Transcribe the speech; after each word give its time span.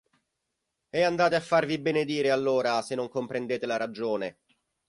E 0.89 1.03
andate 1.03 1.35
a 1.35 1.39
farvi 1.39 1.77
benedire, 1.77 2.31
allora, 2.31 2.81
se 2.81 2.95
non 2.95 3.07
comprendete 3.07 3.67
la 3.67 3.77
ragione! 3.77 4.39